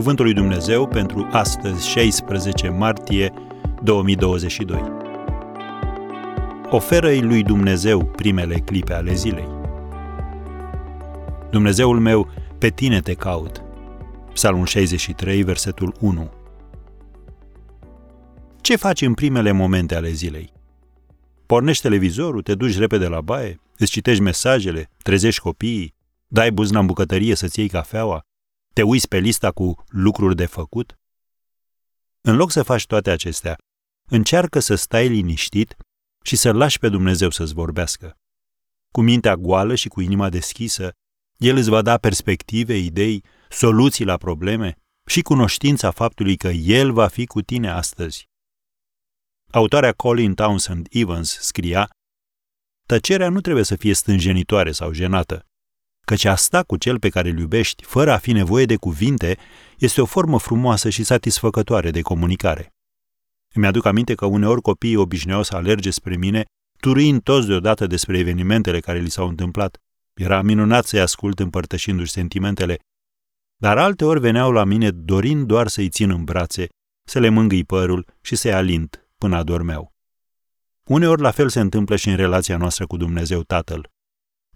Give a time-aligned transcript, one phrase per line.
[0.00, 3.32] Cuvântul lui Dumnezeu pentru astăzi, 16 martie
[3.82, 4.82] 2022.
[6.70, 9.48] Oferă-i lui Dumnezeu primele clipe ale zilei.
[11.50, 12.28] Dumnezeul meu,
[12.58, 13.62] pe tine te caut.
[14.32, 16.30] Psalmul 63, versetul 1.
[18.60, 20.52] Ce faci în primele momente ale zilei?
[21.46, 25.94] Pornești televizorul, te duci repede la baie, îți citești mesajele, trezești copiii,
[26.26, 28.20] dai buzna în bucătărie să-ți iei cafeaua,
[28.72, 30.98] te uiți pe lista cu lucruri de făcut?
[32.20, 33.56] În loc să faci toate acestea,
[34.10, 35.76] încearcă să stai liniștit
[36.22, 38.18] și să lași pe Dumnezeu să-ți vorbească.
[38.92, 40.92] Cu mintea goală și cu inima deschisă,
[41.36, 44.76] El îți va da perspective, idei, soluții la probleme
[45.06, 48.28] și cunoștința faptului că El va fi cu tine astăzi.
[49.50, 51.90] Autoarea Colin Townsend Evans scria
[52.86, 55.46] Tăcerea nu trebuie să fie stânjenitoare sau jenată,
[56.10, 59.38] căci a sta cu cel pe care îl iubești, fără a fi nevoie de cuvinte,
[59.78, 62.74] este o formă frumoasă și satisfăcătoare de comunicare.
[63.54, 66.44] Îmi aduc aminte că uneori copiii obișnuiau să alerge spre mine,
[66.80, 69.78] turind toți deodată despre evenimentele care li s-au întâmplat.
[70.14, 72.78] Era minunat să-i ascult împărtășindu-și sentimentele,
[73.56, 76.66] dar alteori veneau la mine dorind doar să-i țin în brațe,
[77.04, 79.92] să le mângâi părul și să-i alint până adormeau.
[80.84, 83.90] Uneori la fel se întâmplă și în relația noastră cu Dumnezeu Tatăl.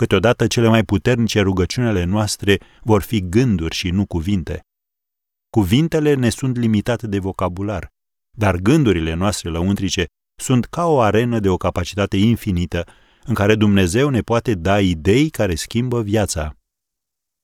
[0.00, 4.60] Câteodată cele mai puternice rugăciunile noastre vor fi gânduri și nu cuvinte.
[5.50, 7.88] Cuvintele ne sunt limitate de vocabular,
[8.38, 10.04] dar gândurile noastre lăuntrice
[10.36, 12.86] sunt ca o arenă de o capacitate infinită
[13.24, 16.56] în care Dumnezeu ne poate da idei care schimbă viața.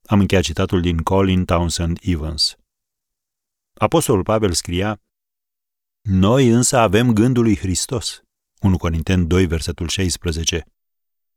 [0.07, 2.57] Am încheiat citatul din Colin Townsend Evans.
[3.75, 5.01] Apostolul Pavel scria,
[6.09, 8.23] Noi însă avem gândul lui Hristos.
[8.61, 10.65] 1 Corinteni 2, versetul 16.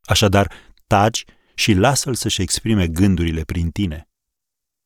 [0.01, 1.23] Așadar, taci
[1.53, 4.09] și lasă-l să-și exprime gândurile prin tine.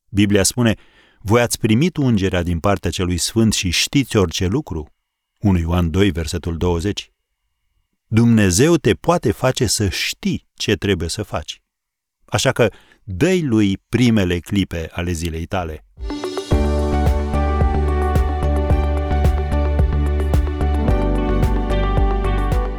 [0.09, 0.75] Biblia spune,
[1.19, 4.94] voi ați primit ungerea din partea celui sfânt și știți orice lucru.
[5.39, 7.11] 1 Ioan 2, versetul 20.
[8.07, 11.61] Dumnezeu te poate face să știi ce trebuie să faci.
[12.25, 12.69] Așa că
[13.03, 15.85] dă lui primele clipe ale zilei tale.